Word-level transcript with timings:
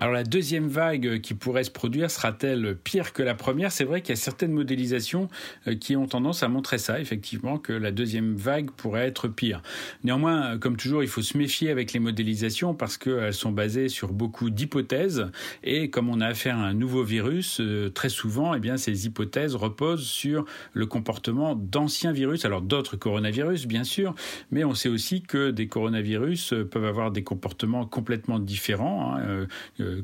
Alors 0.00 0.14
la 0.14 0.22
deuxième 0.22 0.68
vague 0.68 1.20
qui 1.20 1.34
pourrait 1.34 1.64
se 1.64 1.72
produire 1.72 2.08
sera-t-elle 2.08 2.76
pire 2.76 3.12
que 3.12 3.20
la 3.20 3.34
première? 3.34 3.72
C'est 3.72 3.82
vrai 3.82 4.00
qu'il 4.00 4.10
y 4.10 4.12
a 4.12 4.20
certaines 4.20 4.52
modélisations 4.52 5.28
euh, 5.66 5.74
qui 5.74 5.96
ont 5.96 6.06
tendance 6.06 6.44
à 6.44 6.48
montrer 6.48 6.78
ça, 6.78 7.00
effectivement, 7.00 7.58
que 7.58 7.72
la 7.72 7.90
deuxième 7.90 8.36
vague 8.36 8.70
pourrait 8.70 9.08
être 9.08 9.26
pire. 9.26 9.60
Néanmoins, 10.04 10.56
comme 10.58 10.76
toujours, 10.76 11.02
il 11.02 11.08
faut 11.08 11.22
se 11.22 11.36
méfier 11.36 11.70
avec 11.72 11.92
les 11.92 11.98
modélisations 11.98 12.74
parce 12.74 12.96
qu'elles 12.96 13.34
sont 13.34 13.50
basées 13.50 13.88
sur 13.88 14.12
beaucoup 14.12 14.50
d'hypothèses 14.50 15.32
et 15.64 15.90
comme 15.90 16.08
on 16.08 16.20
a 16.20 16.28
affaire 16.28 16.58
à 16.58 16.66
un 16.66 16.74
nouveau 16.74 17.02
virus, 17.02 17.60
euh, 17.60 17.90
très 17.90 18.08
souvent, 18.08 18.54
eh 18.54 18.60
bien, 18.60 18.76
ces 18.76 19.06
hypothèses 19.06 19.56
reposent 19.56 20.06
sur 20.06 20.44
le 20.74 20.86
comportement 20.86 21.56
d'anciens 21.56 22.12
virus, 22.12 22.44
alors 22.44 22.62
d'autres 22.62 22.96
coronavirus, 22.96 23.66
bien 23.66 23.82
sûr, 23.82 24.14
mais 24.52 24.62
on 24.62 24.74
sait 24.74 24.88
aussi 24.88 25.22
que 25.22 25.50
des 25.50 25.66
coronavirus 25.66 26.52
euh, 26.52 26.64
peuvent 26.64 26.84
avoir 26.84 27.10
des 27.10 27.24
comportements 27.24 27.84
complètement 27.84 28.38
différents. 28.38 29.16
Hein, 29.16 29.46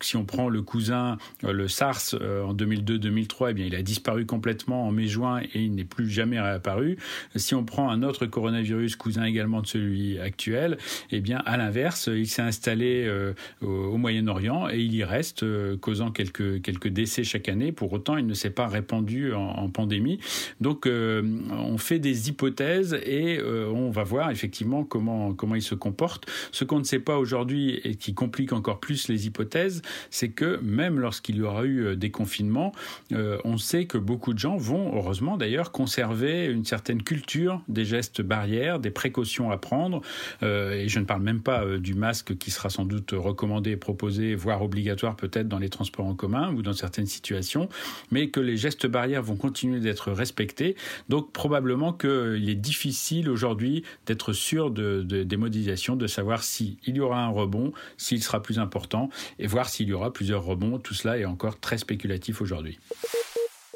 si 0.00 0.16
on 0.16 0.24
prend 0.24 0.48
le 0.48 0.62
cousin, 0.62 1.18
euh, 1.44 1.52
le 1.52 1.68
SARS 1.68 2.14
euh, 2.14 2.44
en 2.44 2.54
2002-2003, 2.54 3.50
eh 3.50 3.54
bien, 3.54 3.66
il 3.66 3.74
a 3.74 3.82
disparu 3.82 4.26
complètement 4.26 4.86
en 4.86 4.92
mai-juin 4.92 5.40
et 5.40 5.62
il 5.62 5.74
n'est 5.74 5.84
plus 5.84 6.08
jamais 6.08 6.40
réapparu. 6.40 6.98
Si 7.36 7.54
on 7.54 7.64
prend 7.64 7.90
un 7.90 8.02
autre 8.02 8.26
coronavirus, 8.26 8.96
cousin 8.96 9.24
également 9.24 9.62
de 9.62 9.66
celui 9.66 10.18
actuel, 10.18 10.78
eh 11.10 11.20
bien, 11.20 11.42
à 11.46 11.56
l'inverse, 11.56 12.08
il 12.12 12.28
s'est 12.28 12.42
installé 12.42 13.04
euh, 13.06 13.32
au 13.60 13.96
Moyen-Orient 13.96 14.68
et 14.70 14.80
il 14.80 14.94
y 14.94 15.04
reste, 15.04 15.44
causant 15.78 16.10
quelques, 16.10 16.88
décès 16.88 17.24
chaque 17.24 17.48
année. 17.48 17.72
Pour 17.72 17.92
autant, 17.92 18.16
il 18.16 18.26
ne 18.26 18.34
s'est 18.34 18.50
pas 18.50 18.66
répandu 18.66 19.32
en, 19.34 19.68
pandémie. 19.70 20.18
Donc, 20.60 20.86
on 20.86 21.78
fait 21.78 21.98
des 21.98 22.28
hypothèses 22.28 22.94
et 23.04 23.40
on 23.42 23.90
va 23.90 24.02
voir 24.02 24.30
effectivement 24.30 24.84
comment 24.84 25.54
il 25.54 25.62
se 25.62 25.74
comporte. 25.74 26.26
Ce 26.52 26.64
qu'on 26.64 26.78
ne 26.78 26.84
sait 26.84 26.98
pas 26.98 27.18
aujourd'hui 27.18 27.80
et 27.84 27.94
qui 27.94 28.14
complique 28.14 28.52
encore 28.52 28.80
plus 28.80 29.08
les 29.08 29.26
hypothèses, 29.26 29.69
c'est 30.10 30.30
que 30.30 30.58
même 30.62 30.98
lorsqu'il 30.98 31.36
y 31.36 31.42
aura 31.42 31.64
eu 31.64 31.84
euh, 31.84 31.96
des 31.96 32.10
confinements, 32.10 32.72
euh, 33.12 33.38
on 33.44 33.58
sait 33.58 33.86
que 33.86 33.98
beaucoup 33.98 34.32
de 34.32 34.38
gens 34.38 34.56
vont, 34.56 34.94
heureusement 34.96 35.36
d'ailleurs, 35.36 35.72
conserver 35.72 36.46
une 36.46 36.64
certaine 36.64 37.02
culture 37.02 37.62
des 37.68 37.84
gestes 37.84 38.22
barrières, 38.22 38.78
des 38.78 38.90
précautions 38.90 39.50
à 39.50 39.58
prendre. 39.58 40.02
Euh, 40.42 40.72
et 40.74 40.88
je 40.88 40.98
ne 40.98 41.04
parle 41.04 41.22
même 41.22 41.42
pas 41.42 41.64
du 41.78 41.94
masque 41.94 42.36
qui 42.38 42.50
sera 42.50 42.70
sans 42.70 42.84
doute 42.84 43.12
recommandé, 43.12 43.76
proposé, 43.76 44.34
voire 44.34 44.62
obligatoire 44.62 45.16
peut-être 45.16 45.48
dans 45.48 45.58
les 45.58 45.68
transports 45.68 46.06
en 46.06 46.14
commun 46.14 46.52
ou 46.54 46.62
dans 46.62 46.72
certaines 46.72 47.06
situations, 47.06 47.68
mais 48.10 48.28
que 48.30 48.40
les 48.40 48.56
gestes 48.56 48.86
barrières 48.86 49.22
vont 49.22 49.36
continuer 49.36 49.80
d'être 49.80 50.12
respectés. 50.12 50.76
Donc 51.08 51.32
probablement 51.32 51.92
qu'il 51.92 52.48
est 52.48 52.54
difficile 52.54 53.28
aujourd'hui 53.28 53.84
d'être 54.06 54.32
sûr 54.32 54.70
de, 54.70 55.02
des 55.02 55.36
modélisations, 55.36 55.96
de 55.96 56.06
savoir 56.06 56.42
s'il 56.42 56.76
y 56.86 57.00
aura 57.00 57.24
un 57.24 57.28
rebond, 57.28 57.72
s'il 57.96 58.22
sera 58.22 58.42
plus 58.42 58.58
important, 58.58 59.10
et 59.38 59.46
voir 59.46 59.59
s'il 59.68 59.88
y 59.88 59.92
aura 59.92 60.12
plusieurs 60.12 60.44
rebonds. 60.44 60.78
Tout 60.78 60.94
cela 60.94 61.18
est 61.18 61.24
encore 61.24 61.60
très 61.60 61.78
spéculatif 61.78 62.40
aujourd'hui 62.40 62.78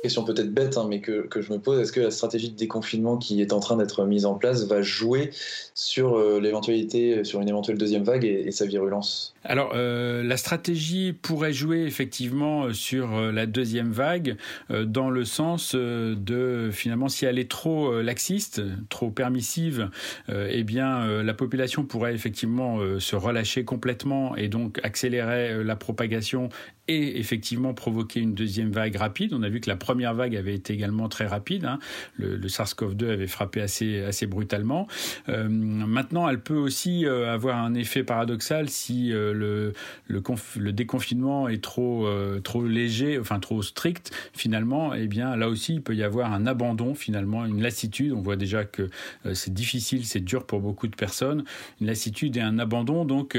question 0.05 0.23
peut-être 0.23 0.53
bête, 0.53 0.77
hein, 0.77 0.85
mais 0.87 1.01
que, 1.01 1.27
je 1.35 1.51
me 1.51 1.59
pose, 1.59 1.81
est-ce 1.81 1.91
que 1.91 2.01
la 2.01 2.11
stratégie 2.11 2.51
de 2.51 2.57
déconfinement 2.57 3.17
qui 3.17 3.41
est 3.41 3.55
en 3.55 3.61
train 3.61 3.79
d'être 3.79 4.05
mise 4.05 4.27
en 4.27 4.35
place 4.35 4.67
va 4.67 4.83
jouer 4.83 5.31
sur 5.73 6.19
euh, 6.19 6.41
l'éventualité, 6.41 7.25
sur 7.25 7.41
une 7.41 7.49
éventuelle 7.49 7.79
deuxième 7.79 8.05
vague 8.05 8.27
et, 8.27 8.51
sa 8.51 8.67
virulence? 8.67 9.35
Alors, 9.45 9.73
euh, 9.75 10.23
la 10.23 10.37
stratégie 10.37 11.15
pourrait 11.15 11.55
jouer 11.55 11.85
effectivement 11.85 12.71
sur 12.75 13.15
euh, 13.15 13.33
la 13.33 13.47
deuxième 13.47 13.93
vague, 13.93 14.37
dans 14.69 15.09
le 15.09 15.25
sens 15.25 15.75
de 15.75 16.69
finalement, 16.71 17.09
si 17.09 17.25
elle 17.25 17.39
est 17.39 17.51
trop 17.51 18.03
laxiste, 18.03 18.61
trop 18.91 19.11
permissive, 19.11 19.89
eh 20.29 20.65
bien, 20.65 21.23
la 21.23 21.35
population 21.35 21.85
pourrait 21.85 22.15
effectivement 22.15 22.79
se 22.99 23.17
relâcher 23.17 23.65
complètement 23.65 24.37
et 24.37 24.49
donc 24.49 24.81
accélérer 24.83 25.65
la 25.65 25.77
propagation 25.77 26.51
et 26.89 27.19
effectivement 27.19 27.73
provoquer 27.73 28.21
une 28.21 28.35
deuxième 28.35 28.71
vague 28.71 28.97
rapide. 28.97 29.33
On 29.33 29.43
a 29.43 29.49
vu 29.49 29.61
que 29.61 29.71
la 29.71 29.77
première 29.77 29.94
vague 29.95 30.37
avait 30.37 30.55
été 30.55 30.73
également 30.73 31.09
très 31.09 31.27
rapide. 31.27 31.65
Hein. 31.65 31.79
Le, 32.17 32.39
SARS-CoV-2 32.49 33.11
avait 33.11 33.27
frappé 33.27 33.61
assez, 33.61 34.03
assez 34.03 34.27
brutalement. 34.27 34.87
Euh, 35.29 35.49
maintenant, 35.49 36.29
elle 36.29 36.41
peut 36.41 36.57
aussi 36.57 37.07
euh, 37.07 37.33
avoir 37.33 37.59
un 37.59 37.75
effet 37.75 38.05
paradoxal 38.05 38.69
si 38.69 39.13
euh, 39.13 39.73
le, 40.09 40.73
déconfinement 40.73 41.49
est 41.49 41.63
trop, 41.63 42.09
trop 42.43 42.67
léger, 42.67 43.19
enfin 43.19 43.39
trop 43.39 43.63
strict. 43.63 44.11
Finalement, 44.33 44.95
eh 44.95 45.07
bien, 45.07 45.37
là 45.37 45.49
aussi, 45.49 45.75
il 45.75 45.83
peut 45.83 45.95
y 45.95 46.03
avoir 46.03 46.33
un 46.33 46.47
abandon, 46.47 46.95
finalement, 46.95 47.45
une 47.45 47.63
lassitude. 47.63 48.13
On 48.13 48.21
voit 48.21 48.37
déjà 48.37 48.65
que 48.65 48.89
c'est 49.33 49.53
difficile, 49.53 50.05
c'est 50.05 50.21
dur 50.21 50.47
pour 50.47 50.61
beaucoup 50.61 50.89
de 50.89 50.97
personnes. 50.97 51.45
Une 51.81 51.87
lassitude 51.87 52.37
et 52.37 52.41
un 52.41 52.59
abandon. 52.59 53.05
Donc, 53.05 53.39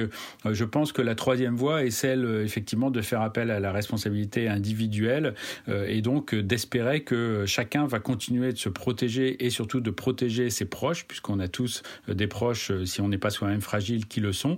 je 0.50 0.64
pense 0.64 0.92
que 0.92 1.02
la 1.02 1.16
troisième 1.16 1.56
voie 1.56 1.84
est 1.84 1.92
celle, 1.92 2.42
effectivement, 2.44 2.92
de 2.92 3.02
faire 3.02 3.22
appel 3.22 3.52
à 3.52 3.60
la 3.60 3.72
responsabilité 3.72 4.48
individuelle 4.48 5.34
et 5.68 6.02
donc 6.02 6.36
d'espérer 6.46 7.04
que 7.04 7.46
chacun 7.46 7.86
va 7.86 8.00
continuer 8.00 8.54
de 8.54 8.58
se 8.58 8.70
protéger 8.70 9.46
et 9.46 9.50
surtout 9.50 9.80
de 9.80 9.92
protéger 9.92 10.50
ses 10.50 10.66
proches, 10.66 11.06
puisqu'on 11.06 11.40
a 11.40 11.48
tous 11.48 11.84
euh, 12.10 12.14
des 12.14 12.28
proches, 12.28 12.72
si 12.86 13.02
on 13.02 13.10
n'est 13.10 13.18
pas 13.18 13.30
soi-même 13.30 13.62
fragile, 13.62 14.06
qui 14.08 14.20
le 14.20 14.34
sont, 14.34 14.58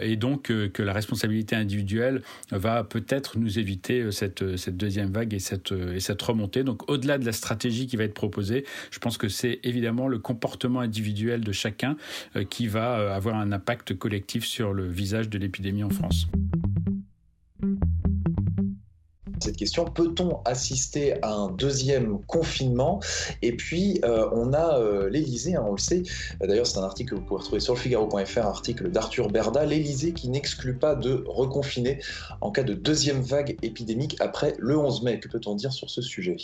et 0.00 0.16
donc 0.16 0.42
que 0.42 0.82
la 0.82 0.92
responsabilité 0.92 1.56
individuelle 1.56 2.22
va 2.50 2.84
peut-être 2.84 3.38
nous 3.38 3.58
éviter 3.58 4.10
cette, 4.10 4.56
cette 4.56 4.76
deuxième 4.76 5.10
vague 5.10 5.34
et 5.34 5.38
cette, 5.38 5.72
et 5.72 6.00
cette 6.00 6.20
remontée. 6.22 6.64
Donc 6.64 6.90
au-delà 6.90 7.18
de 7.18 7.24
la 7.24 7.32
stratégie 7.32 7.86
qui 7.86 7.96
va 7.96 8.04
être 8.04 8.14
proposée, 8.14 8.64
je 8.90 8.98
pense 8.98 9.18
que 9.18 9.28
c'est 9.28 9.60
évidemment 9.62 10.08
le 10.08 10.18
comportement 10.18 10.80
individuel 10.80 11.42
de 11.42 11.52
chacun 11.52 11.96
qui 12.48 12.66
va 12.66 13.14
avoir 13.14 13.36
un 13.36 13.52
impact 13.52 13.96
collectif 13.96 14.44
sur 14.44 14.72
le 14.72 14.88
visage 14.88 15.28
de 15.28 15.38
l'épidémie 15.38 15.84
en 15.84 15.90
France 15.90 16.26
question. 19.56 19.84
Peut-on 19.84 20.40
assister 20.44 21.22
à 21.22 21.32
un 21.32 21.50
deuxième 21.50 22.20
confinement? 22.22 23.00
Et 23.42 23.56
puis, 23.56 24.00
euh, 24.04 24.28
on 24.32 24.52
a 24.52 24.78
euh, 24.78 25.08
l'Elysée, 25.10 25.56
hein, 25.56 25.64
on 25.66 25.72
le 25.72 25.78
sait. 25.78 26.02
D'ailleurs, 26.40 26.66
c'est 26.66 26.78
un 26.78 26.84
article 26.84 27.10
que 27.10 27.14
vous 27.16 27.22
pouvez 27.26 27.40
retrouver 27.40 27.60
sur 27.60 27.74
le 27.74 27.80
Figaro.fr, 27.80 28.46
article 28.46 28.90
d'Arthur 28.90 29.28
Berda. 29.28 29.64
L'Elysée 29.64 30.12
qui 30.12 30.28
n'exclut 30.28 30.74
pas 30.74 30.94
de 30.94 31.24
reconfiner 31.26 32.00
en 32.40 32.50
cas 32.50 32.62
de 32.62 32.74
deuxième 32.74 33.20
vague 33.20 33.56
épidémique 33.62 34.16
après 34.20 34.54
le 34.58 34.78
11 34.78 35.02
mai. 35.02 35.20
Que 35.20 35.28
peut-on 35.28 35.54
dire 35.54 35.72
sur 35.72 35.90
ce 35.90 36.02
sujet? 36.02 36.36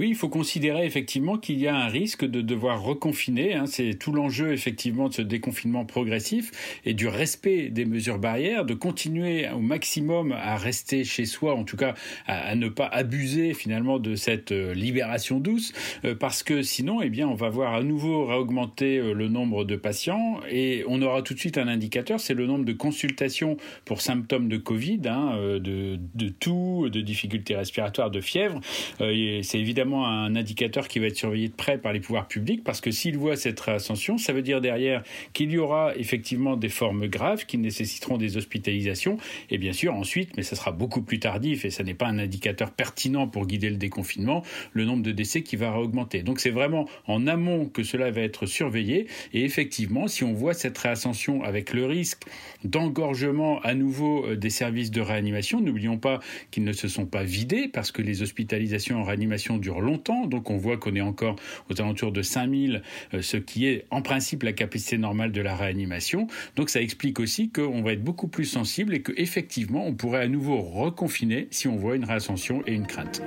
Oui, 0.00 0.08
il 0.08 0.14
faut 0.14 0.30
considérer 0.30 0.86
effectivement 0.86 1.36
qu'il 1.36 1.58
y 1.58 1.68
a 1.68 1.76
un 1.76 1.88
risque 1.88 2.24
de 2.24 2.40
devoir 2.40 2.82
reconfiner. 2.82 3.52
Hein. 3.52 3.66
C'est 3.66 3.98
tout 3.98 4.12
l'enjeu 4.12 4.54
effectivement 4.54 5.10
de 5.10 5.12
ce 5.12 5.20
déconfinement 5.20 5.84
progressif 5.84 6.80
et 6.86 6.94
du 6.94 7.06
respect 7.06 7.68
des 7.68 7.84
mesures 7.84 8.18
barrières, 8.18 8.64
de 8.64 8.72
continuer 8.72 9.46
au 9.50 9.58
maximum 9.58 10.32
à 10.32 10.56
rester 10.56 11.04
chez 11.04 11.26
soi, 11.26 11.54
en 11.54 11.64
tout 11.64 11.76
cas 11.76 11.92
à, 12.26 12.54
ne 12.54 12.70
pas 12.70 12.86
abuser 12.86 13.52
finalement 13.52 13.98
de 13.98 14.14
cette 14.14 14.52
euh, 14.52 14.72
libération 14.72 15.38
douce, 15.38 15.74
euh, 16.06 16.14
parce 16.14 16.42
que 16.42 16.62
sinon, 16.62 17.02
eh 17.02 17.10
bien, 17.10 17.28
on 17.28 17.34
va 17.34 17.50
voir 17.50 17.74
à 17.74 17.82
nouveau 17.82 18.24
réaugmenter 18.24 18.96
euh, 18.96 19.12
le 19.12 19.28
nombre 19.28 19.64
de 19.64 19.76
patients 19.76 20.40
et 20.50 20.82
on 20.88 21.02
aura 21.02 21.20
tout 21.20 21.34
de 21.34 21.38
suite 21.38 21.58
un 21.58 21.68
indicateur, 21.68 22.20
c'est 22.20 22.32
le 22.32 22.46
nombre 22.46 22.64
de 22.64 22.72
consultations 22.72 23.58
pour 23.84 24.00
symptômes 24.00 24.48
de 24.48 24.56
Covid, 24.56 25.02
hein, 25.04 25.36
de, 25.36 25.98
de 26.14 26.28
toux, 26.30 26.88
de 26.88 27.02
difficultés 27.02 27.54
respiratoires, 27.54 28.10
de 28.10 28.22
fièvre. 28.22 28.60
C'est 28.98 29.58
évidemment 29.58 29.89
un 29.94 30.36
indicateur 30.36 30.88
qui 30.88 30.98
va 30.98 31.06
être 31.06 31.16
surveillé 31.16 31.48
de 31.48 31.54
près 31.54 31.78
par 31.78 31.92
les 31.92 32.00
pouvoirs 32.00 32.28
publics 32.28 32.64
parce 32.64 32.80
que 32.80 32.90
s'ils 32.90 33.16
voient 33.16 33.36
cette 33.36 33.60
réascension, 33.60 34.18
ça 34.18 34.32
veut 34.32 34.42
dire 34.42 34.60
derrière 34.60 35.02
qu'il 35.32 35.50
y 35.50 35.58
aura 35.58 35.94
effectivement 35.96 36.56
des 36.56 36.68
formes 36.68 37.06
graves 37.06 37.46
qui 37.46 37.58
nécessiteront 37.58 38.16
des 38.16 38.36
hospitalisations 38.36 39.18
et 39.50 39.58
bien 39.58 39.72
sûr 39.72 39.94
ensuite, 39.94 40.36
mais 40.36 40.42
ça 40.42 40.56
sera 40.56 40.72
beaucoup 40.72 41.02
plus 41.02 41.18
tardif 41.18 41.64
et 41.64 41.70
ça 41.70 41.82
n'est 41.82 41.94
pas 41.94 42.06
un 42.06 42.18
indicateur 42.18 42.70
pertinent 42.70 43.26
pour 43.28 43.46
guider 43.46 43.70
le 43.70 43.76
déconfinement, 43.76 44.42
le 44.72 44.84
nombre 44.84 45.02
de 45.02 45.12
décès 45.12 45.42
qui 45.42 45.56
va 45.56 45.76
augmenter. 45.78 46.22
Donc 46.22 46.40
c'est 46.40 46.50
vraiment 46.50 46.88
en 47.06 47.26
amont 47.26 47.66
que 47.66 47.82
cela 47.82 48.10
va 48.10 48.20
être 48.22 48.46
surveillé 48.46 49.06
et 49.32 49.44
effectivement, 49.44 50.08
si 50.08 50.24
on 50.24 50.32
voit 50.32 50.54
cette 50.54 50.78
réascension 50.78 51.42
avec 51.42 51.72
le 51.72 51.86
risque 51.86 52.22
d'engorgement 52.64 53.60
à 53.62 53.74
nouveau 53.74 54.26
euh, 54.26 54.36
des 54.36 54.50
services 54.50 54.90
de 54.90 55.00
réanimation, 55.00 55.60
n'oublions 55.60 55.98
pas 55.98 56.20
qu'ils 56.50 56.64
ne 56.64 56.72
se 56.72 56.88
sont 56.88 57.06
pas 57.06 57.24
vidés 57.24 57.68
parce 57.68 57.92
que 57.92 58.02
les 58.02 58.22
hospitalisations 58.22 59.00
en 59.00 59.04
réanimation 59.04 59.58
durent 59.58 59.79
longtemps. 59.80 60.26
Donc 60.26 60.50
on 60.50 60.56
voit 60.56 60.76
qu'on 60.76 60.94
est 60.94 61.00
encore 61.00 61.36
aux 61.70 61.80
alentours 61.80 62.12
de 62.12 62.22
5000, 62.22 62.82
euh, 63.14 63.22
ce 63.22 63.36
qui 63.36 63.66
est 63.66 63.86
en 63.90 64.02
principe 64.02 64.42
la 64.42 64.52
capacité 64.52 64.98
normale 64.98 65.32
de 65.32 65.40
la 65.40 65.56
réanimation. 65.56 66.26
Donc 66.56 66.70
ça 66.70 66.80
explique 66.80 67.20
aussi 67.20 67.50
qu'on 67.50 67.82
va 67.82 67.92
être 67.92 68.04
beaucoup 68.04 68.28
plus 68.28 68.44
sensible 68.44 68.94
et 68.94 69.02
qu'effectivement 69.02 69.86
on 69.86 69.94
pourrait 69.94 70.22
à 70.22 70.28
nouveau 70.28 70.60
reconfiner 70.60 71.48
si 71.50 71.68
on 71.68 71.76
voit 71.76 71.96
une 71.96 72.04
réascension 72.04 72.62
et 72.66 72.72
une 72.72 72.86
crainte. 72.86 73.22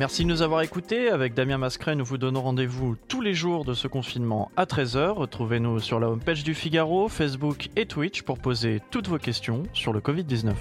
Merci 0.00 0.22
de 0.22 0.28
nous 0.28 0.40
avoir 0.40 0.62
écoutés. 0.62 1.10
Avec 1.10 1.34
Damien 1.34 1.58
Mascret, 1.58 1.94
nous 1.94 2.06
vous 2.06 2.16
donnons 2.16 2.40
rendez-vous 2.40 2.96
tous 3.06 3.20
les 3.20 3.34
jours 3.34 3.66
de 3.66 3.74
ce 3.74 3.86
confinement 3.86 4.50
à 4.56 4.64
13h. 4.64 5.10
Retrouvez-nous 5.10 5.78
sur 5.78 6.00
la 6.00 6.08
homepage 6.08 6.42
du 6.42 6.54
Figaro, 6.54 7.08
Facebook 7.08 7.68
et 7.76 7.84
Twitch 7.84 8.22
pour 8.22 8.38
poser 8.38 8.80
toutes 8.90 9.08
vos 9.08 9.18
questions 9.18 9.64
sur 9.74 9.92
le 9.92 10.00
Covid-19. 10.00 10.54